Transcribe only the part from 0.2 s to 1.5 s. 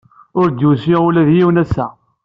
Ur d-yusi ula d